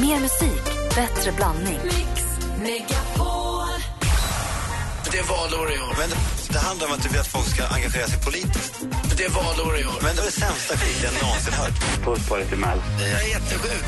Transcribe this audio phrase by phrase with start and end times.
[0.00, 0.64] Mer musik,
[0.94, 1.78] bättre blandning.
[5.10, 5.94] Det är valår i år.
[5.98, 6.10] Men
[6.52, 8.80] det handlar om att du vill att folk ska engagera sig politiskt.
[9.16, 9.98] Det är valår i år.
[10.02, 12.04] Men det är det sämsta skit jag någonsin hört.
[12.04, 12.78] Puss på dig till Mel.
[13.00, 13.84] Jag är jättesjuk.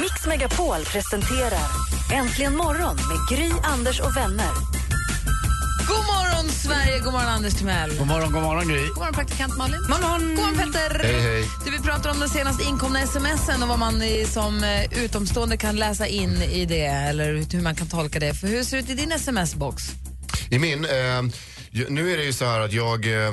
[0.00, 1.68] Mix Megapol presenterar
[2.12, 4.69] Äntligen morgon med Gry, Anders och vänner.
[5.90, 6.98] God morgon, Sverige!
[6.98, 7.98] God morgon, Anders Timell.
[7.98, 8.86] God morgon, god morgon Gry.
[8.88, 9.80] God morgon, praktikant Malin.
[9.80, 10.98] God morgon, god morgon Petter.
[11.04, 11.44] Hej, hej.
[11.64, 15.56] Du, vi pratar om den senaste inkomna smsen och vad man i, som eh, utomstående
[15.56, 18.34] kan läsa in i det eller hur man kan tolka det.
[18.34, 19.82] För hur ser det ut i din sms-box?
[20.50, 21.22] I min, eh,
[21.88, 23.28] nu är det ju så här att jag, eh,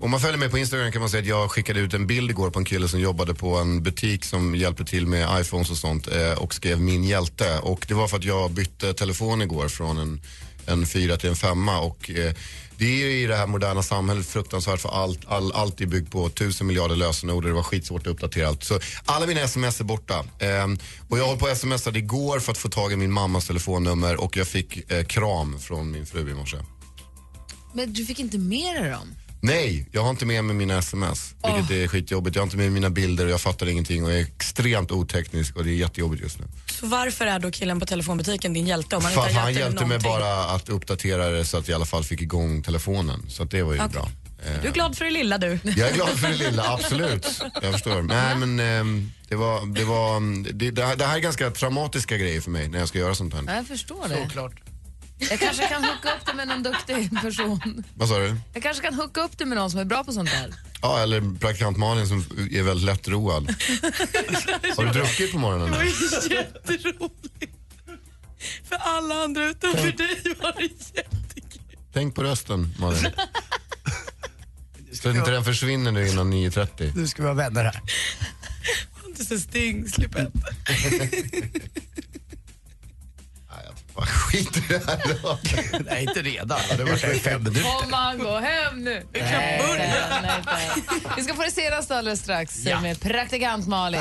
[0.00, 2.30] om man följer mig på Instagram kan man säga att jag skickade ut en bild
[2.30, 5.76] igår på en kille som jobbade på en butik som hjälpte till med iPhones och
[5.76, 7.58] sånt eh, och skrev min hjälte.
[7.58, 10.20] Och det var för att jag bytte telefon igår från en,
[10.66, 12.34] en fyra till en femma och eh,
[12.80, 16.10] det är ju i det här moderna samhället fruktansvärt för allt, all, allt är byggt
[16.10, 18.64] på tusen miljarder lösenord och det var skitsvårt att uppdatera allt.
[18.64, 20.24] Så alla mina sms är borta.
[20.38, 20.78] Ehm,
[21.08, 24.20] och jag höll på att smsa igår för att få tag i min mammas telefonnummer
[24.20, 26.56] och jag fick eh, kram från min fru i morse.
[27.74, 29.14] Men du fick inte med dig dem?
[29.42, 32.36] Nej, jag har inte med mig mina sms, vilket är skitjobbigt.
[32.36, 35.56] Jag har inte med mina bilder och jag fattar ingenting och jag är extremt oteknisk
[35.56, 36.44] och det är jättejobbigt just nu.
[36.80, 39.60] Så varför är då killen på telefonbutiken din hjälte om han inte har han hjälpt
[39.60, 40.10] hjälpte med mig någonting?
[40.10, 43.26] bara att uppdatera det så att jag i alla fall fick igång telefonen.
[43.28, 43.92] Så att det var ju Okej.
[43.92, 44.08] bra.
[44.62, 45.58] Du är glad för det lilla du.
[45.62, 47.42] Jag är glad för det lilla, absolut.
[47.62, 48.02] Jag förstår.
[48.02, 50.20] Nej men ehm, det var, det var,
[50.52, 53.14] det, det, här, det här är ganska traumatiska grejer för mig när jag ska göra
[53.14, 53.42] sånt här.
[53.46, 54.16] Ja, jag förstår det.
[54.16, 54.52] Såklart.
[55.30, 57.84] Jag kanske kan hooka upp det med någon duktig person.
[57.94, 58.36] Vad sa du?
[58.54, 60.54] Jag kanske kan hooka upp det med någon som är bra på sånt där.
[60.82, 62.18] Ja, eller praktikant Malin som
[62.52, 63.44] är väldigt lättroad.
[64.76, 65.70] Har du druckit på morgonen?
[65.70, 65.86] nu?
[66.34, 67.56] Jätteroligt.
[68.68, 71.62] För alla andra utanför dig var det jättekul.
[71.92, 73.06] Tänk på rösten Malin.
[74.92, 76.92] Så att inte den försvinner nu innan 9.30.
[76.96, 77.80] Nu ska vi vara vänner här.
[79.16, 80.54] Du är så stingslig Petter.
[84.00, 85.38] Bara skiter i det här idag.
[85.86, 86.60] Nej, inte redan.
[86.76, 87.62] Det var fem minuter.
[87.62, 89.06] Får man gå hem nu?
[89.12, 90.70] Nej, nej, nej, nej.
[91.16, 94.00] Vi ska få det senaste alldeles strax med praktikant Malin.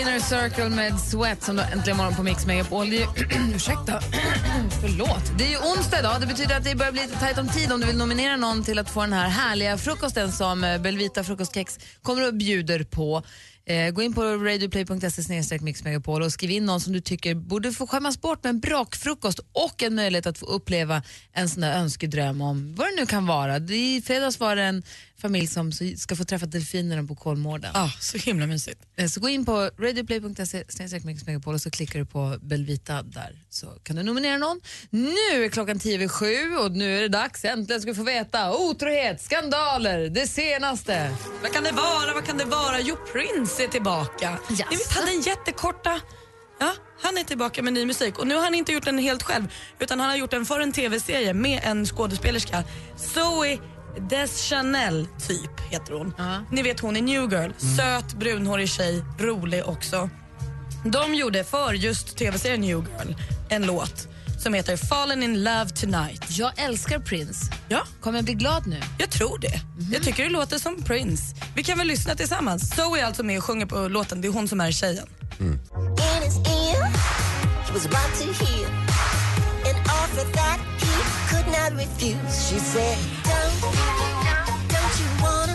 [0.00, 2.90] Inner Circle med Sweat som då äntligen morgon på Mix Megapol.
[2.90, 4.00] Det är ju- Ursäkta.
[4.80, 5.32] Förlåt.
[5.38, 6.20] Det är ju onsdag idag.
[6.20, 8.64] Det betyder att det börjar bli lite tajt om tid om du vill nominera någon
[8.64, 13.22] till att få den här härliga frukosten som eh, Belvita frukostkex kommer och bjuder på.
[13.66, 17.86] Eh, gå in på radioplay.se mixmegapol och skriv in någon som du tycker borde få
[17.86, 22.40] skämmas bort med en brakfrukost och en möjlighet att få uppleva en sån där önskedröm
[22.40, 23.56] om vad det nu kan vara.
[23.56, 24.82] I fredags var det en
[25.20, 27.70] familj som ska få träffa delfinerna på Kolmården.
[27.74, 28.80] Ja, så himla mysigt.
[28.96, 30.64] Eh, Så gå in på radioplay.se
[31.44, 34.60] och så klickar du på Belvita där så kan du nominera någon.
[34.90, 35.10] Nu
[35.44, 37.44] är klockan tio över sju och nu är det dags.
[37.44, 41.16] Äntligen ska vi få veta otrohet, skandaler, det senaste.
[41.42, 42.14] Vad kan det vara?
[42.14, 42.80] Vad kan det vara?
[42.80, 44.38] Jo, Prince är tillbaka.
[44.50, 44.64] Jaså?
[44.70, 46.00] Ni vet, han den jättekorta...
[46.62, 49.22] Ja, han är tillbaka med ny musik och nu har han inte gjort den helt
[49.22, 49.44] själv
[49.78, 52.64] utan han har gjort den för en tv-serie med en skådespelerska.
[52.96, 53.58] Zoe
[54.10, 56.14] Deschanel typ heter hon.
[56.50, 57.50] Ni vet hon är New Girl.
[57.76, 60.10] Söt, brunhårig tjej, rolig också.
[60.84, 63.14] De gjorde för just tv-serien New Girl
[63.48, 64.08] en låt
[64.42, 66.24] som heter Fallen in love tonight.
[66.28, 67.52] Jag älskar Prince.
[67.68, 68.80] Ja, Kommer jag bli glad nu?
[68.98, 69.60] jag tror det.
[69.92, 71.36] Jag tycker det låter som Prince.
[71.54, 72.74] Vi kan väl lyssna tillsammans.
[72.76, 74.20] Zoe är alltså med och sjunger på låten.
[74.20, 75.06] Det är hon som är tjejen.
[78.52, 78.89] in
[79.88, 80.94] offer that he
[81.30, 82.48] could not refuse.
[82.48, 83.54] She said, Don't,
[84.72, 85.54] don't you wanna,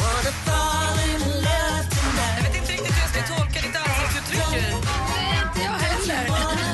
[0.00, 2.36] wanna fall in love tonight?
[2.36, 4.74] Jag vet inte riktigt hur jag ska tolka ditt ansiktsuttryck.
[5.44, 6.28] Inte jag heller.
[6.28, 6.64] Wanna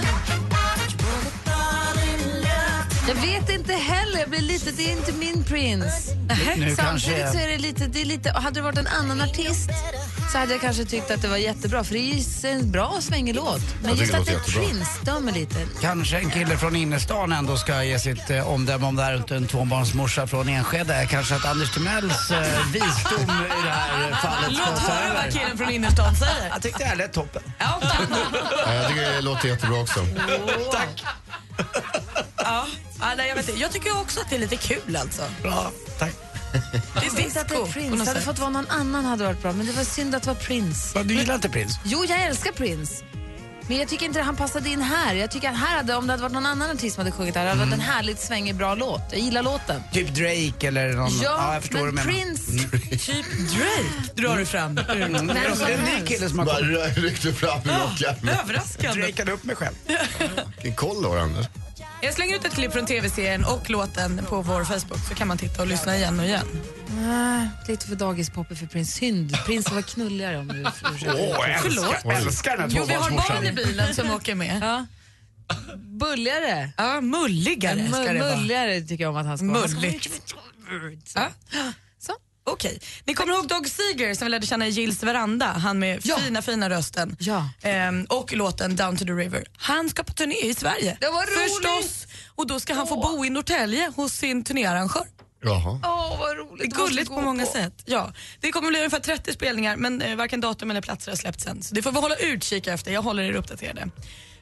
[3.09, 4.19] Jag vet inte heller.
[4.21, 6.15] Jag blir lite, det är inte min Prince.
[6.29, 9.21] Nu Samtidigt kanske- så är det lite, det är lite, hade det varit en annan
[9.21, 9.71] artist
[10.33, 13.03] så hade jag kanske tyckt att det var jättebra för det är en bra och
[13.03, 13.61] svängig låt.
[13.83, 14.39] Men just att det är.
[14.39, 15.67] Prince stör mig lite.
[15.81, 19.37] Kanske en kille från innerstan ändå ska ge sitt eh, omdöme om det här inte
[19.37, 21.07] en tvåbarnsmorsa från Enskede.
[21.11, 25.71] Kanske att Anders Timells eh, visdom i det här fallet Låt höra vad killen från
[25.71, 26.49] innerstan säger.
[26.49, 27.43] Jag tyckte det här lät toppen.
[27.59, 27.81] Ja,
[28.67, 30.01] Ja, jag tycker det låter jättebra också.
[32.37, 32.67] ja.
[33.01, 33.61] ja nej, jag, vet inte.
[33.61, 35.23] jag tycker också att det är lite kul alltså.
[35.43, 36.30] Bra, tack.
[36.53, 38.05] Det är Visst att det är Prince.
[38.11, 40.35] Hade fått vara någon annan hade varit bra men det var synd att det var
[40.35, 40.99] Prince.
[40.99, 41.81] Men Du gillar inte Prince?
[41.85, 43.05] Jo, jag älskar Prince.
[43.69, 45.15] Men jag tycker inte att han passade in här.
[45.15, 47.35] Jag tycker att här hade, om det hade varit någon annan artist som hade sjungit
[47.37, 49.01] här, hade det varit en härligt svängig bra låt.
[49.11, 49.83] Jag gillar låten.
[49.93, 51.11] Typ Drake eller någon...
[51.23, 52.11] Ja, jag förstår men menar.
[52.13, 52.53] Prince...
[52.91, 54.79] Typ Drake drar du fram.
[54.79, 55.13] Mm.
[55.13, 56.99] Vem Det är som en ny kille som har Bara kommit.
[56.99, 58.35] ryckte fram i rockärmen.
[58.45, 59.03] Överraskande.
[59.03, 59.75] Drakade upp mig själv.
[60.57, 61.47] Vilken koll du har Anders.
[62.03, 65.39] Jag slänger ut ett klipp från tv-serien och låten på vår Facebook så kan man
[65.39, 66.47] titta och lyssna igen och igen.
[67.09, 68.95] Ah, lite för dagispoppig för prins.
[68.95, 69.37] Synd.
[69.47, 70.65] Prinsen var knulligare om du.
[70.65, 70.71] Åh,
[71.05, 74.59] jag älskar, älskar den här Jo, vi har barn i bilen som åker med.
[74.63, 74.87] Ja.
[75.77, 76.71] Bulligare.
[76.77, 78.37] Ja, mulligare ska det vara.
[78.37, 79.69] Mulligare tycker jag om att han ska vara.
[79.69, 80.23] Mulligt.
[81.15, 81.29] Ja.
[82.45, 82.81] Okej.
[83.05, 85.47] Ni kommer ihåg Dog Seeger som vi lärde känna i Gills veranda?
[85.47, 86.17] Han med Ja.
[86.19, 87.17] fina, fina rösten.
[87.21, 87.49] Ja.
[87.63, 89.45] Ehm, och låten Down to the River.
[89.57, 90.97] Han ska på turné i Sverige.
[91.01, 91.55] Det var roligt.
[91.83, 92.07] Förstås.
[92.35, 95.07] Och då ska han få bo i Norrtälje hos sin turnéarrangör.
[95.43, 95.81] Jaha.
[95.85, 96.75] Åh, vad roligt.
[96.75, 97.83] Gulligt på många sätt.
[97.85, 98.13] Ja.
[98.41, 101.63] Det kommer bli ungefär 30 spelningar men eh, varken datum eller platser har släppts än.
[101.63, 102.93] Så det får vi hålla utkik efter.
[102.93, 103.89] Jag håller er uppdaterade.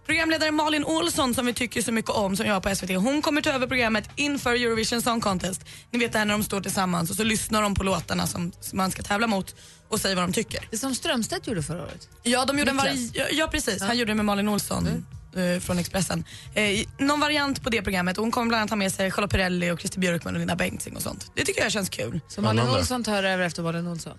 [0.08, 3.40] Programledare Malin Olsson som vi tycker så mycket om som jag på SVT, hon kommer
[3.42, 5.64] ta över programmet inför Eurovision Song Contest.
[5.90, 8.52] Ni vet det här när de står tillsammans och så lyssnar de på låtarna som
[8.60, 9.54] som man ska tävla mot
[9.88, 10.68] och säger vad de tycker.
[10.70, 12.08] Det som Strömstedt gjorde förra året.
[12.22, 12.94] Ja, de gjorde en Niklas.
[12.96, 15.04] vari- ja, ja precis, han gjorde det med Malin Olsson.
[15.36, 16.24] eh, Från Expressen.
[16.54, 18.16] Eh, någon variant på det programmet.
[18.16, 20.96] Hon kommer bland annat ha med sig Charlotte Perrelli och Christer Björkman och Linda Bengtzing
[20.96, 21.30] och sånt.
[21.34, 22.20] Det tycker jag känns kul.
[22.28, 22.68] Så Malin.
[22.68, 24.18] Olsson tar över efter Malin Olsson.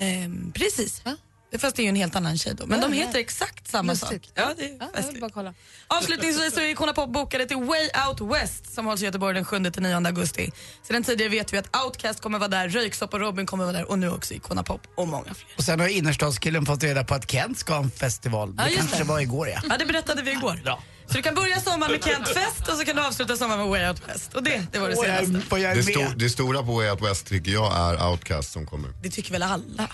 [0.00, 1.02] Ehm, precis.
[1.04, 1.16] Ja.
[1.58, 2.66] Fast det är ju en helt annan tjej då.
[2.66, 3.06] Men Ja, de ja.
[3.06, 4.24] heter exakt samma Lustigt.
[4.26, 4.32] sak.
[4.34, 5.20] Ja, det är Ja, jag vill festligt.
[5.20, 5.54] bara kolla.
[5.86, 9.44] Avslutningsvis så är Icona Pop bokade till Way Out West som hålls i Göteborg den
[9.44, 10.50] 7-9 augusti.
[10.82, 13.90] Sedan tidigare vet vi att Outcast kommer vara där, Röyksopp och Robin kommer vara där
[13.90, 15.54] och nu också Icona Pop och många fler.
[15.58, 18.56] Och sen har innerstadskillen fått reda på att Kent ska ha en festival.
[18.56, 19.04] Det Ja, kanske det.
[19.04, 19.60] var igår ja.
[19.70, 20.60] Ja, det berättade vi igår.
[20.64, 20.82] Bra.
[21.14, 23.68] Så du kan börja sommaren med Kent Fest och så kan du avsluta sommaren med
[23.68, 24.34] Way Out West.
[24.34, 25.62] Och det, det var det senaste.
[25.74, 28.90] Det, sto det stora på Way Out West tycker jag är Outcast som kommer.
[29.02, 29.88] Det tycker väl alla?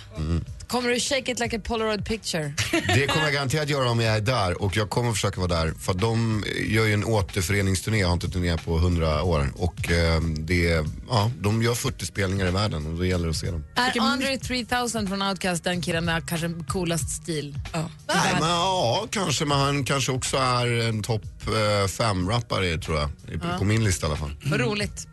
[0.70, 2.52] Kommer du shake it like a polaroid picture?
[2.94, 5.72] Det kommer jag garanterat göra om jag är där och jag kommer försöka vara där.
[5.78, 9.52] För de gör ju en återföreningsturné, jag har inte turnerat på 100 år.
[9.56, 13.36] Och eh, det, ja, de gör 40 spelningar i världen och då gäller det att
[13.36, 13.64] se dem.
[13.74, 17.58] Är Andre 3000 från Outcast den killen med kanske coolast stil?
[17.72, 17.90] Ja.
[18.06, 19.44] Nej, men ja, kanske.
[19.44, 23.10] Men han kanske också är en topp eh, fem-rappare tror jag.
[23.34, 24.30] I- På min lista i alla fall.
[24.44, 25.06] Vad roligt.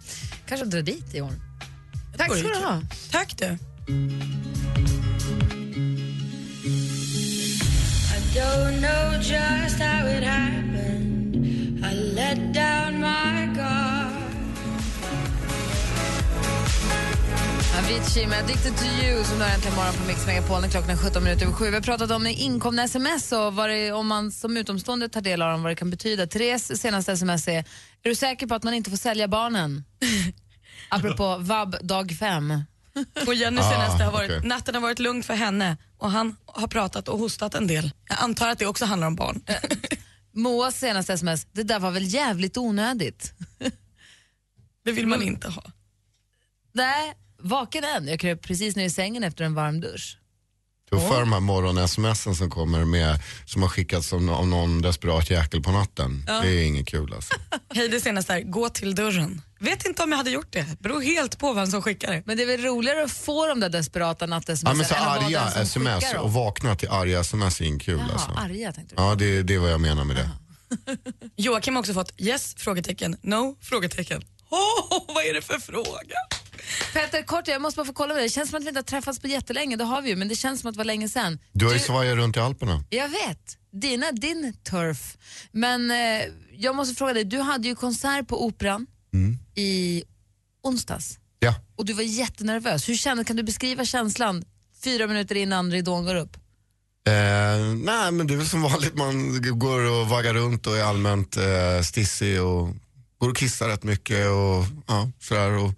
[0.48, 1.32] Kanske dra dit i år.
[2.18, 2.82] Tack ska du ha.
[3.12, 3.58] Tack du.
[17.88, 20.90] Avicii med Addicted to you som du har äntligen morgon på Mix Megapol när klockan
[20.90, 21.66] är 17 minuter över sju.
[21.66, 25.42] Vi har pratat om inkomna sms och vad det, om man som utomstående tar del
[25.42, 26.28] av dem, vad det kan betyda.
[26.28, 27.64] Therese senaste sms är, är
[28.10, 29.84] du säker på att man inte får sälja barnen?
[30.90, 32.64] Apropå vab dag fem.
[33.28, 34.48] Och Jenny Ah, senaste har varit, okej.
[34.48, 37.92] natten har varit lugn för henne och han har pratat och hostat en del.
[38.10, 39.42] Jag antar att det också handlar om barn.
[40.32, 43.34] Moas senaste sms, det där var väl jävligt onödigt.
[44.86, 45.64] Det vill man inte ha.
[46.74, 47.14] Nej,
[47.48, 48.08] vaken än.
[48.08, 50.18] Jag kröp precis ner i sängen efter en varm dusch.
[50.90, 55.64] Tuffa de här morgon-smsen som kommer med, som har skickats av, av någon desperat jäkel
[55.64, 56.24] på natten.
[56.26, 57.34] Det är inget kul alltså.
[57.74, 59.42] Hej det senaste här, gå till dörren.
[59.60, 60.66] Vet inte om jag hade gjort det.
[60.80, 62.24] Beror helt på vem som skickar det.
[62.26, 65.48] Men det är väl roligare att få de där desperata natt-sms Ja, men så arga
[65.62, 68.32] sms och vakna till arga sms är inte kul Jaha, alltså.
[68.38, 69.02] arga tänkte du.
[69.02, 70.30] Ja, det, det är vad jag menar med det.
[71.36, 72.56] Joakim har också fått yes?
[72.58, 73.58] frågetecken, no?
[73.62, 74.22] frågetecken.
[74.50, 76.16] Oh, vad är det för fråga?
[76.94, 78.28] Petter, kort, jag måste bara få kolla med dig.
[78.28, 80.28] Det känns som att vi inte har träffats på jättelänge, det har vi ju, men
[80.28, 81.40] det känns som att det var länge sedan.
[81.52, 82.84] Du har ju svajat runt i Alperna.
[82.90, 85.18] Jag vet, dina, din turf.
[85.52, 85.98] Men eh,
[86.54, 88.88] jag måste fråga dig, du hade ju konsert på Operan
[89.56, 90.04] i
[90.64, 91.56] onsdags Ja.
[91.76, 92.90] och du var jättenervös.
[92.90, 94.44] Hur kände, kan du beskriva känslan
[94.84, 96.36] fyra minuter innan ridån går upp?
[97.08, 97.14] Eh,
[97.76, 101.38] nej men det är väl som vanligt, man går och vaggar runt och är allmänt
[101.38, 102.70] eh, stissig och
[103.18, 105.50] går och kissar rätt mycket och ja, sådär.
[105.52, 105.72] Och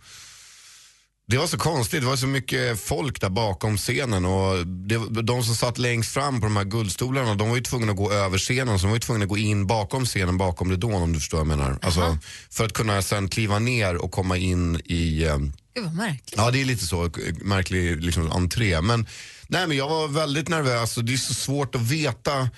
[1.29, 5.43] det var så konstigt, det var så mycket folk där bakom scenen och det, de
[5.43, 8.37] som satt längst fram på de här guldstolarna de var ju tvungna att gå över
[8.37, 11.19] scenen så de var ju tvungna att gå in bakom scenen, bakom ridån om du
[11.19, 11.77] förstår vad jag menar.
[11.81, 12.17] Alltså,
[12.49, 15.37] för att kunna sen kliva ner och komma in i eh,
[15.75, 16.33] Gud vad märkligt.
[16.37, 17.09] Ja, det är lite så,
[17.41, 18.81] märklig liksom, entré.
[18.81, 19.07] Men,
[19.47, 22.49] nej, men jag var väldigt nervös och det är så svårt att veta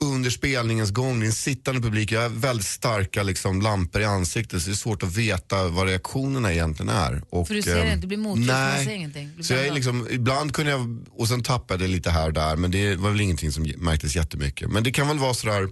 [0.00, 1.20] under spelningens gång.
[1.20, 4.72] Det är en sittande publik, jag har väldigt starka liksom, lampor i ansiktet så det
[4.72, 7.22] är svårt att veta vad reaktionerna egentligen är.
[7.30, 9.30] Och, För du ser ehm, inte, det blir motljus, man ser ingenting.
[9.36, 12.32] Det Så jag är liksom, ibland kunde jag, och sen tappade jag lite här och
[12.32, 14.70] där men det var väl ingenting som märktes jättemycket.
[14.70, 15.68] Men det kan väl vara sådär,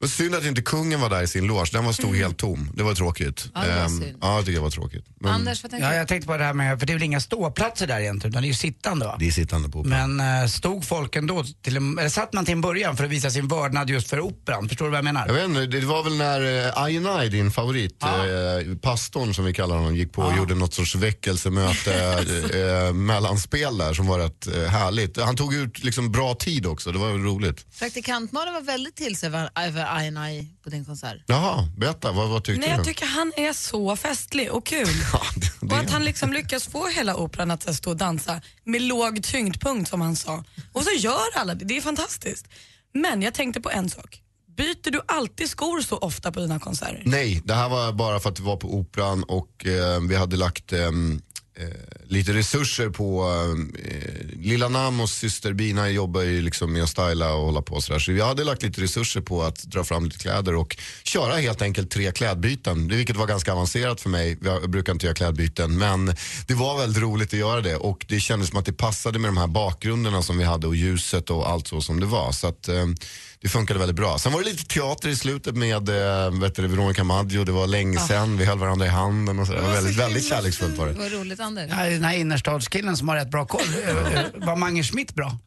[0.00, 2.70] var synd att inte kungen var där i sin loge, den var stod helt tom.
[2.74, 3.48] Det var tråkigt.
[3.54, 4.18] Ja, det var Ehm, synd.
[4.20, 5.04] ja, jag tycker det var tråkigt.
[5.20, 5.96] Men Anders, vad tänker Ja, du?
[5.98, 8.42] jag tänkte på det här med, för det är väl inga ståplatser där egentligen utan
[8.42, 9.16] det är ju sittande va?
[9.18, 10.16] det är sittande på operan.
[10.16, 13.10] Men eh, stod folk ändå, till en, eller satt man till en början för att
[13.10, 14.68] visa sin vördnad just för operan?
[14.68, 15.26] Förstår du vad jag menar?
[15.26, 19.52] Jag vet inte, det var väl när uh, Ajenaj, din favorit, eh, pastorn som vi
[19.54, 21.94] kallar honom, gick på och gjorde något sorts väckelsemöte,
[22.88, 25.20] eh, mellanspel där som var rätt eh, härligt.
[25.20, 27.78] Han tog ut liksom bra tid också, det var väl roligt.
[27.78, 31.22] Praktikantmannen var väldigt till sig över över I&I på din konsert?
[31.26, 32.74] Jaha, berätta, vad, vad tyckte Nej, du?
[32.76, 34.88] jag tycker han är så festlig och kul.
[35.12, 38.40] Ja, det, det Och att han liksom lyckas få hela operan att stå och dansa
[38.64, 40.44] med låg tyngdpunkt som han sa.
[40.72, 42.46] Och så gör alla det, det är fantastiskt.
[42.94, 44.20] Men jag tänkte på en sak.
[44.56, 47.02] Byter du alltid skor så ofta på dina konserter?
[47.04, 50.36] Nej, det här var bara för att vi var på Operan och eh, vi hade
[50.36, 50.90] lagt eh,
[51.56, 51.66] Eh,
[52.08, 53.32] lite resurser på
[53.84, 57.98] eh, Lilla Namos syster Bina jobbar ju liksom med att styla och hålla på sådär.
[57.98, 61.62] Så vi hade lagt lite resurser på att dra fram lite kläder och köra helt
[61.62, 62.88] enkelt tre klädbyten.
[62.88, 64.38] Vilket var ganska avancerat för mig.
[64.44, 68.20] Jag brukar inte göra klädbyten men det var väldigt roligt att göra det och det
[68.20, 71.48] kändes som att det passade med de här bakgrunderna som vi hade och ljuset och
[71.50, 72.32] allt så som det var.
[72.32, 72.86] Så att eh,
[73.40, 74.18] det funkade väldigt bra.
[74.18, 77.44] Sen var det lite teater i slutet med eh, vet du, Veronica Maggio.
[77.44, 79.52] Det var länge sedan, vi höll varandra i handen och så.
[79.52, 80.92] Det var väldigt, väldigt kärleksfullt var det.
[80.92, 81.70] Vad roligt Anders.
[81.70, 83.60] Ja, den här innerstadskillen som har rätt bra koll.
[83.88, 85.38] Eh, eh, Var Mange Schmidt bra?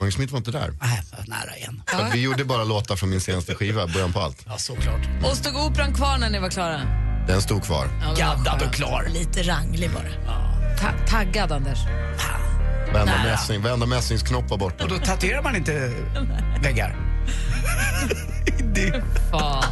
[0.00, 0.78] Magnus Smith var inte där.
[0.80, 1.82] Nej, var nära igen.
[1.86, 4.42] Att vi gjorde bara låtar från min senaste skiva, början på allt.
[4.46, 5.00] Ja, såklart.
[5.24, 6.80] Och stod operan kvar när ni var klara?
[7.28, 7.88] Den stod kvar.
[8.02, 9.08] Ja, Gaddad och klar.
[9.12, 10.36] Lite ranglig bara.
[10.78, 11.78] Ta- taggad Anders.
[12.92, 14.84] Varenda, mässing, mässingsknopp var borta.
[14.84, 15.92] Och då tatuerar man inte
[16.62, 17.05] väggar.
[19.30, 19.64] Fan.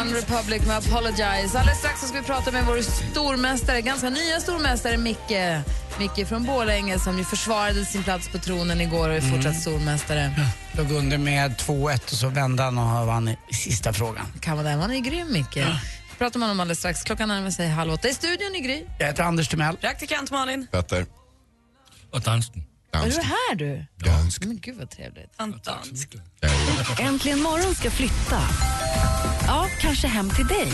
[0.00, 1.58] One Republic med Apologize.
[1.58, 5.62] Alldeles strax så ska vi prata med vår stormästare, ganska nya stormästare Micke.
[5.98, 10.30] Micke från Borlänge som ju försvarade sin plats på tronen igår och är fortsatt stormästare.
[10.72, 14.26] Låg under med 2-1 och så vände han och vann i sista frågan.
[14.40, 14.74] Kan vara det.
[14.74, 15.56] Han är grym Micke.
[15.56, 17.02] Vi pratar med honom alldeles strax.
[17.02, 18.08] Klockan närmar sig halv åtta.
[18.08, 18.84] I studion i Gry.
[18.98, 19.76] Jag heter Anders Timell.
[19.76, 20.66] Praktikant Malin.
[20.72, 21.06] Petter.
[22.12, 22.64] Och dansken.
[22.92, 23.20] Är Dansk.
[23.20, 23.86] du här du?
[23.96, 24.44] Dansk.
[24.44, 25.32] Men gud vad trevligt.
[25.36, 25.74] Anton.
[26.98, 28.40] Äntligen morgon ska flytta.
[29.46, 30.66] Ja, kanske hem till dig.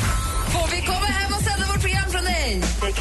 [0.53, 2.63] Får vi komma hem och sända vårt program från dig?
[2.83, 2.93] Jag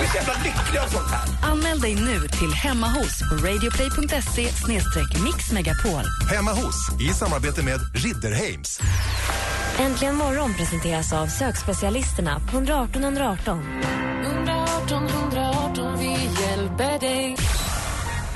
[0.00, 1.50] blir så jävla lycklig av sånt här.
[1.50, 4.48] Anmäl dig nu till Hemma hos på radioplay.se
[5.24, 6.04] mixmegapol.
[6.30, 8.80] Hemma hos, i samarbete med Ridderheims.
[9.78, 13.62] Äntligen morgon presenteras av sökspecialisterna på 118 118.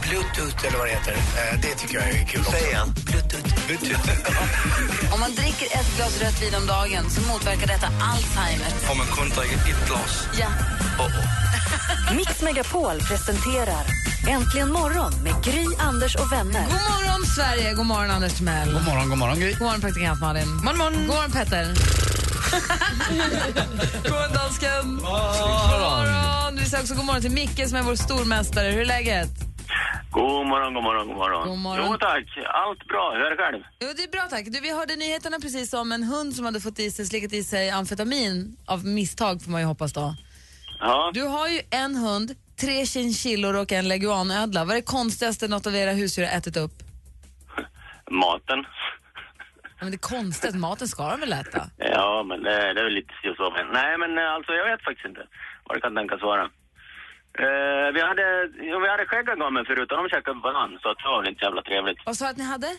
[0.03, 1.13] Bluetooth eller vad det heter.
[1.13, 2.53] Eh, Det tycker jag är kul också.
[2.53, 2.89] Säg igen.
[5.15, 8.67] Om man dricker ett glas rött vin om dagen så motverkar detta Alzheimer.
[8.91, 10.27] Om man kunde dricka ett glas.
[10.41, 10.47] Ja.
[12.17, 13.85] Mix Megapol presenterar
[14.29, 16.65] Äntligen morgon med Gry, Anders och vänner.
[16.65, 18.73] God morgon Sverige, god morgon Anders Timell.
[18.73, 19.53] God morgon, god morgon Gry.
[19.53, 20.49] God morgon praktikant Malin.
[20.49, 21.07] Morgon, morgon.
[21.07, 21.65] God morgon Petter.
[24.03, 24.85] god morgon dansken.
[24.85, 25.03] God
[25.81, 26.57] morgon.
[26.59, 28.69] Vi säger också god morgon till Micke som är vår stormästare.
[28.71, 29.29] Hur är läget?
[30.11, 31.49] God morgon, god morgon, god morgon.
[31.49, 31.87] God morgon.
[31.91, 33.13] Jo tack, allt bra.
[33.15, 33.63] Hur är det själv?
[33.81, 34.45] Jo, det är bra tack.
[34.47, 37.45] Du, vi hörde nyheterna precis om en hund som hade fått i sig, slickat i
[37.45, 40.15] sig amfetamin av misstag får man ju hoppas då.
[40.81, 44.65] Ja, Du har ju en hund, tre chinchillor och en leguanödla.
[44.65, 46.73] Vad är det konstigaste något av era husdjur har ätit upp?
[48.11, 48.67] maten.
[49.63, 51.63] Ja, men det är konstigt, maten ska de väl äta?
[51.77, 53.51] Ja, men det, det är väl lite si och så.
[53.51, 55.27] Men, nej, men eh, alltså jag vet faktiskt inte
[55.65, 56.45] vad det kan tänkas vara.
[57.45, 58.27] Eh, vi hade,
[58.85, 62.01] vi hade skäggagamer förut och de käkade varann, så det var väl inte jävla trevligt.
[62.07, 62.71] Vad sa att ni hade?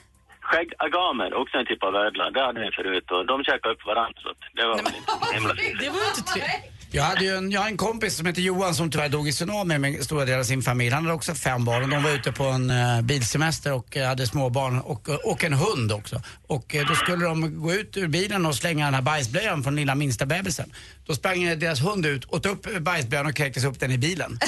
[0.42, 4.14] Skäggagamer, också en typ av ödla, det hade vi förut och de käkade upp varann,
[4.24, 5.54] så det var väl inte så himla.
[5.84, 6.69] Det var inte trevligt.
[6.92, 9.32] Jag, hade ju en, jag har en kompis som heter Johan som tyvärr dog i
[9.32, 10.90] tsunami med stora delar av sin familj.
[10.90, 14.04] Han hade också fem barn och de var ute på en uh, bilsemester och uh,
[14.04, 16.22] hade små barn och, och en hund också.
[16.48, 19.76] Och uh, då skulle de gå ut ur bilen och slänga den här bajsblöjan från
[19.76, 20.74] lilla minsta bebisen.
[21.06, 24.40] Då sprang eh, deras hund ut, åt upp bajsblöjan och kräktes upp den i bilen.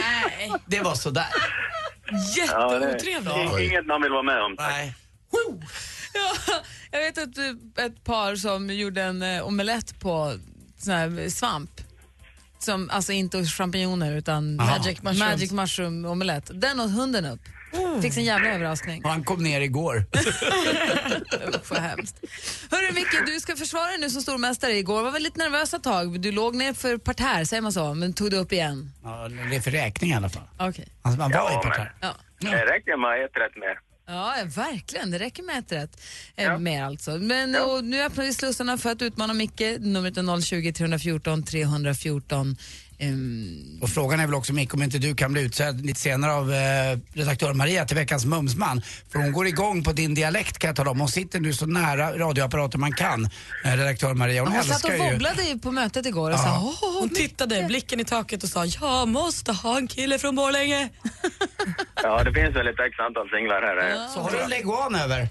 [0.00, 0.52] Nej.
[0.66, 1.26] Det var sådär.
[2.48, 3.54] Ja, det Jätteotrevligt.
[3.54, 4.56] är inget man vill vara med om.
[4.56, 4.70] tack.
[4.70, 4.94] Nej.
[6.14, 6.54] Ja,
[6.90, 7.38] jag vet ett,
[7.78, 10.38] ett par som gjorde en eh, omelett på
[10.82, 11.70] sån här svamp.
[12.58, 14.70] Som, alltså inte champinjoner utan Aha.
[14.78, 16.50] magic mushroom, magic mushroom omelett.
[16.54, 17.40] Den åt hunden upp.
[18.02, 19.04] Fick sin jävla överraskning.
[19.04, 20.04] Och han kom ner igår.
[21.54, 22.16] Usch vad hemskt.
[22.70, 24.72] Hörru Micke, du ska försvara dig nu som stormästare.
[24.72, 26.20] Igår var väl lite nervösa tag.
[26.20, 28.92] Du låg ner för parterre, säger man så, men tog du upp igen?
[29.02, 30.48] Ja, det är för räkning i alla fall.
[30.58, 30.88] Okej.
[31.02, 31.92] Alltså, man var Ja, i parterre.
[32.00, 32.14] Ja.
[32.38, 33.89] Det räcker med ett rätt mer.
[34.10, 35.10] Ja, ja, verkligen.
[35.10, 36.00] Det räcker med ett rätt.
[36.36, 36.58] Eh, Ja.
[36.58, 37.10] Mer alltså.
[37.10, 39.60] Men och nu öppnar vi slussarna för att utmana Micke.
[39.80, 42.56] Numret är 020 314 314.
[43.00, 46.32] Ehm, Och frågan är väl också Micke om inte du kan bli utsedd lite senare
[46.32, 48.82] av eh, redaktör Maria till veckans Mumsman.
[49.12, 51.00] För hon går igång på din dialekt kan jag tala om.
[51.00, 53.24] Hon sitter nu så nära radioapparaten man kan,
[53.64, 54.42] eh, redaktör Maria.
[54.42, 56.42] Hon, hon satt och wobblade ju på mötet igår och Ja.
[56.42, 60.36] sa åh, Hon tittade blicken i taket och sa jag måste ha en kille från
[60.36, 60.88] Borlänge.
[62.02, 64.08] Ja, det finns väl ett x antal singlar här.
[64.14, 65.18] Så har du en leguan över.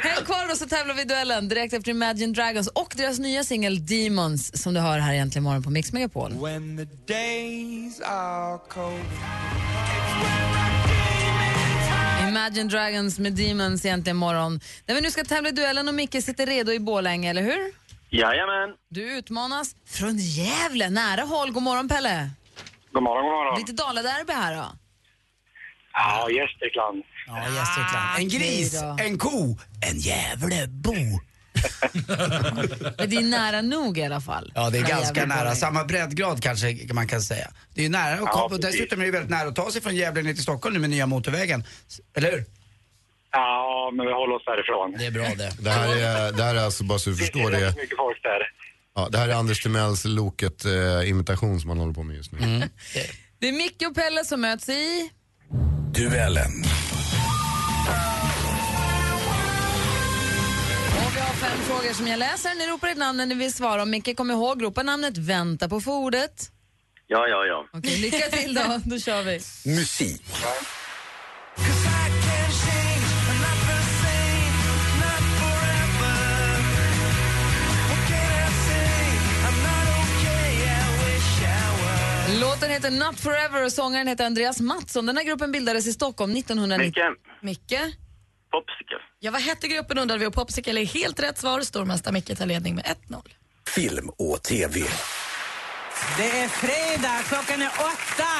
[0.00, 3.44] Häng kvar då så tävlar vi i duellen direkt efter Imagine Dragons och deras nya
[3.44, 6.32] singel Demons som du hör här egentligen imorgon på Mix Megapol.
[6.32, 9.04] When the days are cold.
[12.28, 14.60] Imagine Dragons med Demons egentligen imorgon.
[14.86, 17.72] När vi nu ska tävla i duellen och Micke sitter redo i Borlänge, eller hur?
[18.10, 18.74] Jajamän.
[18.90, 21.52] Du utmanas från Gävle, nära håll.
[21.52, 22.30] God morgon Pelle.
[22.92, 23.58] God morgon, god morgon.
[23.58, 24.66] Lite Daladerby här då.
[25.92, 27.02] Ja, Gästrikland.
[27.26, 28.18] Ja, Gästrikland.
[28.18, 29.56] En gris, en ko,
[29.90, 30.94] en Gävlebo.
[32.98, 34.52] Men det är nära nog i alla fall.
[34.54, 35.54] Ja, det är ganska nära.
[35.54, 37.50] Samma breddgrad kanske man kan säga.
[37.74, 39.82] Det är ju nära och, Ja, och dessutom är det väldigt nära att ta sig
[39.82, 41.64] från Gävle ner till Stockholm nu med nya motorvägen.
[42.16, 42.44] Eller hur?
[43.32, 44.94] Ja, men vi håller oss därifrån.
[44.98, 45.52] Det är bra det.
[45.62, 47.76] Det här är, det här är alltså, bara så du förstår det är det.
[47.76, 48.40] mycket folk där.
[48.94, 52.38] Ja, det här är Anders Timells Loket-imitation som han håller på med just nu.
[53.38, 55.10] Det är Micke och Pelle som möts i...
[55.94, 56.52] Duellen.
[61.36, 62.54] Fem frågor som jag läser.
[62.54, 63.82] Ni ropar ett namn när ni vill svara.
[63.82, 66.50] Om Micke kommer ihåg, ropa namnet, vänta på för ordet.
[67.06, 67.78] Ja, ja, ja.
[67.78, 68.80] Okej, lycka till då.
[68.84, 69.32] Då kör vi.
[69.76, 70.22] Musik.
[82.40, 85.06] Låten heter Not Forever och sångaren heter Andreas Mattsson.
[85.06, 87.02] Den här gruppen bildades i Stockholm 1990.
[87.40, 87.70] Micke.
[87.70, 87.80] Micke?
[88.50, 88.98] Popsicle.
[89.18, 91.60] Ja, vad hette gruppen undrade vi och Popsicle är helt rätt svar.
[91.60, 93.22] Stormästare Micke tar ledning med 1-0.
[93.68, 94.80] Film och TV.
[96.18, 98.34] Det är fredag, klockan är åtta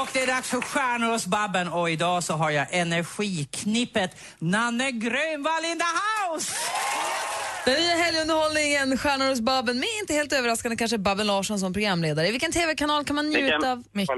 [0.00, 4.90] och det är dags för Stjärnor hos Babben och idag så har jag energiknippet Nanne
[4.90, 6.52] Grönvall in the house!
[7.64, 12.28] Den nya helgunderhållningen Stjärnor hos Babben med inte helt överraskande kanske Babben Larsson som programledare.
[12.28, 13.84] I vilken tv-kanal kan man njuta av...
[13.92, 14.10] Micke?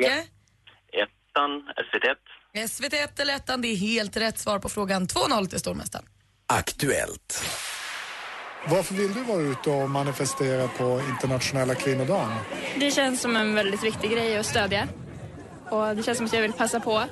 [0.93, 2.17] Ettan, SVT1.
[2.54, 5.07] SVT1 eller ettan, det är helt rätt svar på frågan.
[5.07, 6.04] 2-0 till stormästaren.
[6.47, 7.45] Aktuellt.
[8.69, 12.28] Varför vill du vara ute och manifestera på internationella kvinnodagen?
[12.78, 14.88] Det känns som en väldigt viktig grej att stödja.
[15.71, 17.02] Och det känns som att jag vill passa på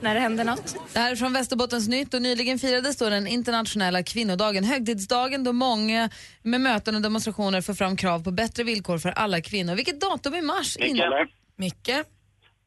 [0.00, 0.76] när det händer något.
[0.92, 5.52] Det här är från Västerbottens nytt och nyligen firades då den internationella kvinnodagen, högtidsdagen då
[5.52, 6.10] många
[6.42, 9.74] med möten och demonstrationer för fram krav på bättre villkor för alla kvinnor.
[9.74, 10.76] Vilket datum i mars?
[10.78, 10.88] Micke.
[10.88, 11.00] In-
[11.58, 11.90] Micke?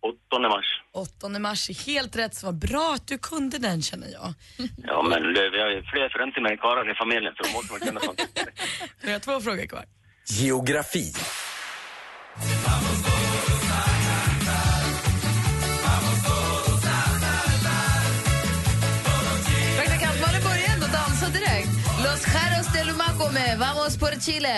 [0.02, 0.66] 8 mars.
[0.94, 2.52] 8 mars är helt rätt svar.
[2.52, 4.34] Bra att du kunde den känner jag.
[4.84, 7.80] Ja, men vi har ju fler fruntimmer än karlar i familjen, så då måste man
[7.80, 8.22] kunna sånt.
[9.04, 9.86] Vi har två frågor kvar.
[10.28, 11.14] Geografi.
[19.78, 21.70] Praktikant Malin börjar ändå dansa direkt.
[22.04, 24.56] Los Jarros de Lumaco med Vamos por Chile.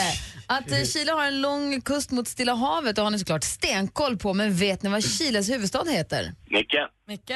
[0.51, 4.17] Att eh, Chile har en lång kust mot Stilla havet det har ni såklart stenkoll
[4.17, 6.33] på, men vet ni vad Chiles huvudstad heter?
[6.49, 6.75] Micke.
[7.07, 7.33] Micke?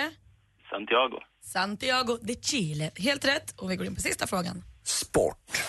[0.69, 1.19] Santiago.
[1.43, 2.91] Santiago de Chile.
[2.95, 3.53] Helt rätt.
[3.57, 4.63] Och vi går in på sista frågan.
[4.83, 5.63] Sport.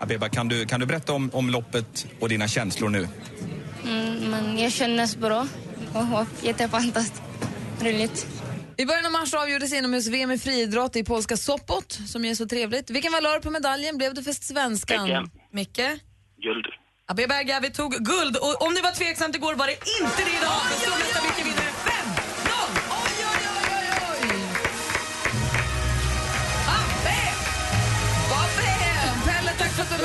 [0.00, 3.08] Abeba, kan du, kan du berätta om, om loppet och dina känslor nu?
[3.84, 5.46] Mm, men jag kändes bra
[5.94, 7.22] och jättefantastiskt
[7.80, 8.26] roligt.
[8.76, 12.90] I början av mars avgjordes inomhus-VM i friidrott i polska Sopot, som är så trevligt.
[12.90, 15.30] Vilken valör på medaljen blev det för svenskan?
[15.52, 15.80] Micke?
[16.42, 16.66] Guld.
[17.10, 18.36] Abbe Berga, vi tog guld.
[18.36, 20.60] Och om det var tveksamt igår var det inte det idag.
[20.70, 21.67] För stormästare Micke vinner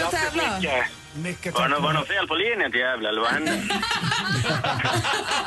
[0.05, 0.59] Och tävla.
[1.15, 3.51] Mycket Var det, nå- var det något fel på linjen till Gävle, eller vad hände?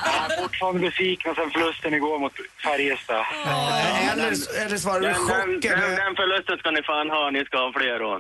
[0.04, 2.32] Jag är fortfarande besviken sen förlusten igår mot
[2.64, 3.24] Färjestad.
[4.12, 4.26] Eller,
[4.66, 5.61] eller svarar du Den, den, chocken?
[5.80, 8.18] den, den förlusten ska ni fan ha, ni ska ha fler år.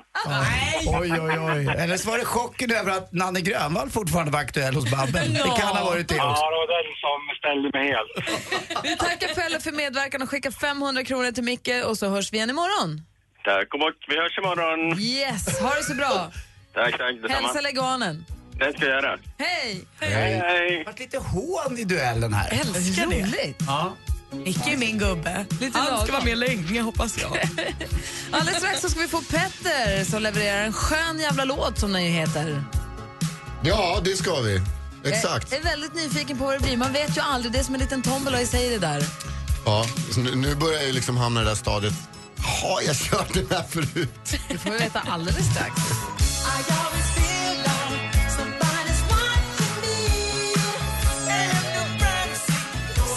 [1.00, 1.76] Oj, oj, oj.
[1.82, 5.32] Eller så var det chocken över att Nanne Grönvall fortfarande var aktuell hos Babben.
[5.34, 6.42] Det kan ha varit det Ja, också.
[6.42, 8.12] det var den som ställde mig helt.
[8.82, 12.36] Vi tackar Pelle för medverkan och skickar 500 kronor till Micke och så hörs vi
[12.36, 13.00] igen imorgon.
[13.48, 15.00] Tack och bock, vi hörs imorgon.
[15.00, 16.32] Yes, ha det så bra.
[16.74, 17.46] Tack, tack, detsamma.
[17.48, 18.24] Hälsa leganen.
[18.58, 19.18] Det ska jag göra.
[19.38, 19.84] Hej!
[20.00, 20.10] Hej,
[20.46, 20.78] hej.
[20.78, 22.48] Det varit lite hån i duellen här.
[22.60, 23.22] Älskar det.
[23.22, 23.62] Roligt.
[23.66, 23.96] Ja.
[24.30, 25.46] Micke är min gubbe.
[25.60, 26.12] Lite Han ska lagom.
[26.12, 27.32] vara med länge hoppas jag.
[28.30, 32.04] Alldeles strax så ska vi få Petter som levererar en skön jävla låt som den
[32.04, 32.62] ju heter.
[33.64, 34.60] Ja, det ska vi.
[35.04, 35.52] Exakt.
[35.52, 36.76] Jag är väldigt nyfiken på vad det blir.
[36.76, 37.52] Man vet ju aldrig.
[37.52, 39.02] Det är som en liten tombola i sig det där.
[39.66, 41.94] Ja, så nu, nu börjar jag ju liksom hamna i det där stadiet.
[42.46, 44.38] Har jag kört den här förut?
[44.48, 45.74] Det får vi veta alldeles strax.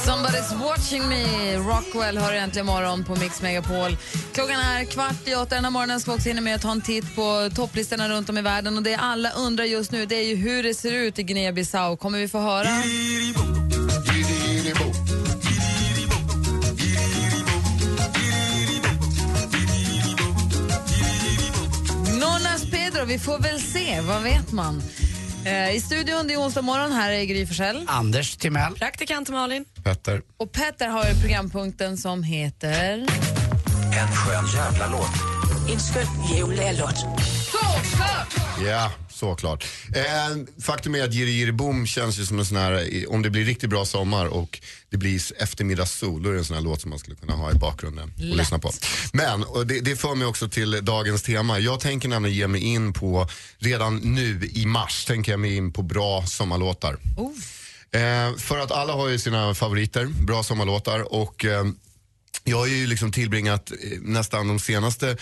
[0.06, 1.56] Somebody's watching me.
[1.58, 3.98] Rockwell hör äntligen morgon på Mix Megapol.
[4.34, 6.82] Klockan är kvart i åtta den morgonen ska vi också hinna med att ta en
[6.82, 8.78] titt på topplistorna runt om i världen.
[8.78, 11.98] Och det alla undrar just nu det är ju hur det ser ut i Guinea-Bissau.
[11.98, 12.70] Kommer vi få höra?
[23.10, 24.02] Vi får väl se.
[24.02, 24.82] Vad vet man?
[25.46, 26.92] Eh, I studion, det är onsdag morgon.
[26.92, 27.86] Här är Gry Forssell.
[27.88, 28.74] Anders Timell.
[28.74, 29.66] Praktikant Malin.
[29.84, 30.22] Petter.
[30.38, 33.06] Och Petter har ju programpunkten som heter...
[34.00, 35.12] En skön jävla låt.
[35.72, 36.96] En skön jullåt.
[38.66, 39.66] Ja, såklart.
[39.96, 43.30] Eh, faktum är att Jiri Jiri Boom känns ju som en sån här, om det
[43.30, 46.82] blir riktigt bra sommar och det blir eftermiddagssol, då är det en sån här låt
[46.82, 48.38] som man skulle kunna ha i bakgrunden och Lätt.
[48.38, 48.72] lyssna på.
[49.14, 51.60] Men, det, det för mig också till dagens tema.
[51.60, 53.28] Jag tänker nämligen ge mig in på,
[53.58, 56.98] redan nu i mars, tänker jag mig in på bra sommarlåtar.
[57.92, 61.66] Eh, för att alla har ju sina favoriter, bra sommarlåtar och eh,
[62.44, 65.18] jag har ju liksom tillbringat eh, nästan de senaste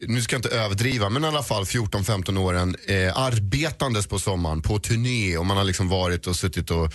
[0.00, 4.62] nu ska jag inte överdriva, men i alla fall 14-15 åren eh, arbetandes på sommaren
[4.62, 6.92] på turné och man har liksom varit och suttit och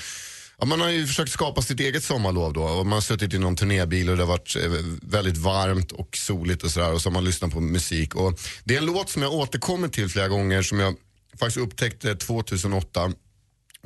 [0.60, 3.40] Ja, man har ju försökt skapa sitt eget sommarlov då och man har suttit i
[3.40, 7.10] någon turnébil och det har varit eh, väldigt varmt och soligt och sådär och så
[7.10, 8.16] har man lyssnat på musik.
[8.16, 10.96] Och det är en låt som jag återkommer till flera gånger som jag
[11.40, 13.12] faktiskt upptäckte 2008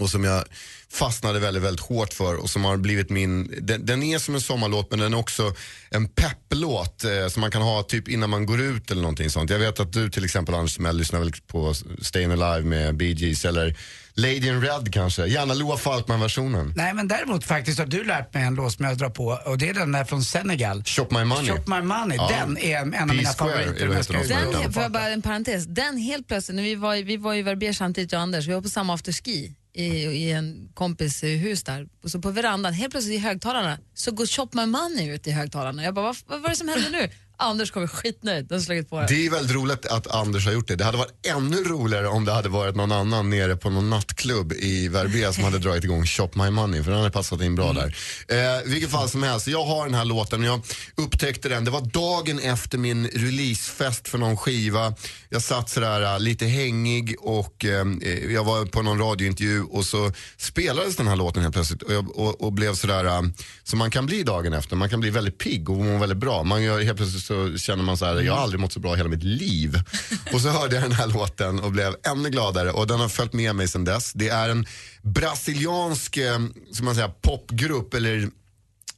[0.02, 0.44] och som jag
[0.92, 4.42] fastnade väldigt, väldigt hårt för och som har blivit min, den, den är som en
[4.42, 5.56] sommarlåt men den är också
[5.90, 9.50] en pepplåt eh, som man kan ha typ innan man går ut eller någonting sånt.
[9.50, 13.12] Jag vet att du till exempel Anders Timell lyssnar väl på Stayin' Alive med Bee
[13.12, 13.76] Gees eller
[14.14, 16.74] Lady in Red kanske, gärna Loa Falkman-versionen.
[16.76, 19.58] Nej men däremot faktiskt har du lärt mig en låt som jag drar på och
[19.58, 20.84] det är den där från Senegal.
[20.84, 21.48] Shop My Money.
[21.52, 22.32] Shop My Money, Ja.
[22.40, 23.74] den är en av mina favoriter.
[23.80, 25.10] det om jag heter ska de som har ut gjort och Den, får jag bara
[25.10, 28.24] en parentes, den helt plötsligt, när vi var, vi var i Verbier samtidigt, jag och
[28.24, 31.88] Anders, vi var på samma afterski i, i en kompis hus där.
[32.04, 35.32] Och så på verandan, helt plötsligt i högtalarna, så går Chopman My Money ut i
[35.32, 35.84] högtalarna.
[35.84, 37.10] Jag bara, vad, vad var det som hände nu?
[37.40, 39.08] Anders kommer skitnöjd, den har slagit på det.
[39.08, 40.76] Det är väldigt roligt att Anders har gjort det.
[40.76, 44.54] Det hade varit ännu roligare om det hade varit någon annan nere på någon nattklubb
[44.54, 47.74] i Verbier som hade dragit igång Shop My Money för den hade passat in bra
[47.74, 47.96] där.
[48.28, 50.62] Eh, vilket fall som helst, jag har den här låten och jag
[50.96, 51.66] upptäckte den.
[51.66, 54.94] Det var dagen efter min releasefest för någon skiva.
[55.30, 59.86] Jag satt sådär eh, lite hängig och eh, eh, jag var på någon radiointervju och
[59.86, 63.22] så spelades den här låten helt plötsligt och, jag, och, och blev sådär eh,
[63.64, 64.76] som man kan bli dagen efter.
[64.76, 66.44] Man kan bli väldigt pigg och må väldigt bra.
[66.44, 68.94] Man gör, helt plötsligt så känner man så här, jag har aldrig mått så bra
[68.94, 69.80] i hela mitt liv.
[70.34, 73.34] och så hörde jag den här låten och blev ännu gladare och den har följt
[73.34, 74.14] med mig sedan dess.
[74.14, 74.66] Det är en
[75.02, 76.40] brasiliansk eh,
[76.72, 78.30] som man säger, popgrupp eller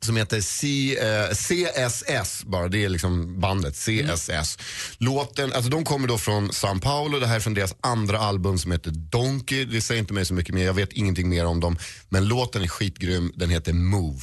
[0.02, 4.58] som heter C, eh, CSS, bara det är liksom bandet CSS.
[4.98, 8.58] Låten, alltså de kommer då från São Paulo, det här är från deras andra album
[8.58, 9.65] som heter Donkey.
[9.65, 11.78] Det säger inte mig så mycket mer, jag vet ingenting mer om dem.
[12.10, 14.22] Men låten är skitgrym, den heter Move.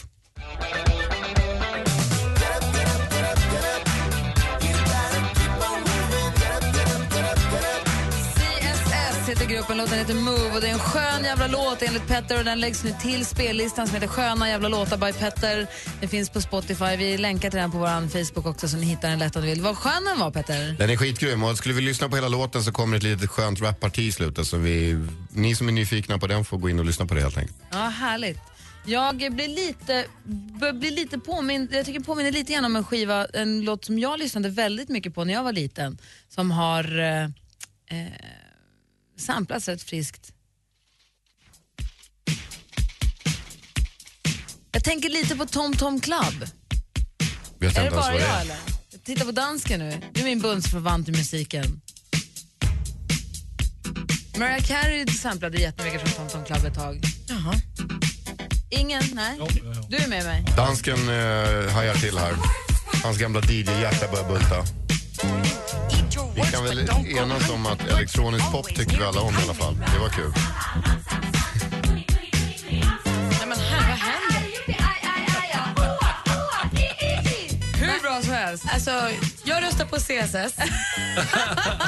[9.67, 12.61] Gruppen, låten heter Move och det är en skön jävla låt enligt Petter och den
[12.61, 15.67] läggs nu till spellistan som heter Sköna jävla låtar by Petter.
[16.01, 19.11] Den finns på Spotify, vi länkar till den på vår Facebook också så ni hittar
[19.11, 19.63] den lätt om ni vill.
[19.63, 20.77] Vad skön den var Petter.
[20.79, 23.61] Den är skitgrym och skulle vi lyssna på hela låten så kommer ett litet skönt
[23.61, 24.47] rapparti i slutet.
[24.47, 27.21] Så vi, ni som är nyfikna på den får gå in och lyssna på det
[27.21, 27.57] helt enkelt.
[27.71, 28.39] Ja, härligt.
[28.87, 30.05] Jag blir lite,
[30.61, 33.99] bör bli lite påmind, jag tycker påminner lite grann om en skiva, en låt som
[33.99, 35.99] jag lyssnade väldigt mycket på när jag var liten,
[36.29, 37.31] som har eh,
[39.17, 40.33] samplats rätt friskt.
[44.73, 46.49] Jag tänker lite på Tom Tom Club.
[47.59, 48.41] Vet är jag det bara jag är.
[48.41, 48.57] eller?
[48.91, 50.01] Jag tittar på dansken nu.
[50.13, 51.81] Du är min bundsförvant i musiken.
[54.39, 57.01] Mariah Carey samplade jättemycket från Tom Tom Club ett tag.
[57.29, 57.55] Jaha.
[58.71, 59.03] Ingen?
[59.13, 59.39] Nej?
[59.89, 60.45] Du är med mig.
[60.57, 62.35] Dansken eh, hajar till här.
[63.03, 64.86] Hans gamla DJ-hjärta börjar bulta.
[66.37, 66.79] Vi kan väl
[67.19, 69.77] enas om att elektronisk pop tycker vi alla om i alla fall.
[69.93, 70.33] Det var kul.
[73.31, 74.47] Nej men här, vad händer?
[77.79, 78.65] Hur bra som helst.
[78.73, 78.91] Alltså,
[79.45, 80.57] jag röstar på CSS.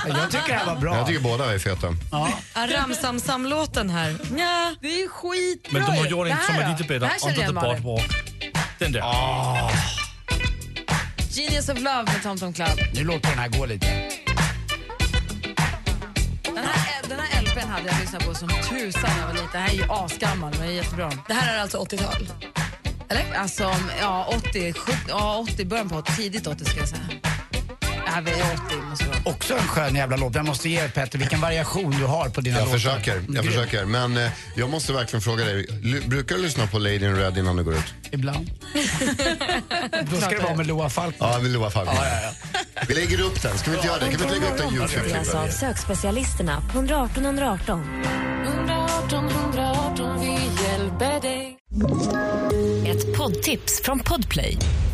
[0.09, 0.97] Jag tycker det här var bra.
[0.97, 1.95] Jag tycker båda är feta.
[2.13, 2.29] Ja.
[2.55, 4.17] Ramsam-sam-låten här.
[4.39, 4.75] Ja.
[4.81, 5.73] Det är skitbra.
[5.81, 6.73] Men de har gjort en Det som här är då?
[6.73, 7.83] lite Det bättre, här känner Under the jag, Malin.
[7.83, 8.13] Boardwalk.
[8.79, 9.03] Den där.
[11.31, 12.69] Genius of Love med Tom Tom Club.
[12.95, 13.87] Nu låter den här gå lite.
[17.49, 19.49] LPn hade jag lyssnat på som tusan när jag var liten.
[19.53, 21.13] Den här är ju asgammal men är jättebra.
[21.29, 22.29] Det här är alltså 80-tal?
[23.09, 23.35] Eller?
[23.39, 27.09] Alltså, ja 80, 70, ja 80, början på 80, tidigt 80 ska jag säga.
[28.15, 29.21] Ja, vi är 80 måste det vara.
[29.35, 30.35] Också en skön jävla låt.
[30.35, 32.79] Jag måste ge dig Petter vilken variation du har på dina Jag låtar.
[32.79, 33.45] försöker, jag Grym.
[33.45, 33.85] försöker.
[33.85, 37.39] Men eh, jag måste verkligen fråga dig, L- brukar du lyssna på Lady in Red
[37.39, 37.95] innan du går ut?
[38.11, 38.51] Ibland.
[40.11, 41.33] Då ska det vara med Loa Falkman.
[41.33, 41.97] Ja, med Loa Falkman.
[41.97, 42.33] Ja,
[42.75, 44.05] ja, Vi lägger upp den, ska vi inte göra det?
[44.05, 45.61] Kan vi inte lägga upp den presenteras av ljudklipp?
[45.61, 48.03] sökspecialisterna på 118 118.
[48.47, 51.55] 118 118, vi hjälper dig.
[52.91, 54.59] Ett poddtips från Podplay.